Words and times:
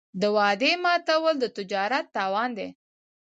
د 0.21 0.23
وعدې 0.35 0.71
ماتول 0.83 1.35
د 1.39 1.45
تجارت 1.57 2.05
تاوان 2.17 2.49
دی. 2.57 2.67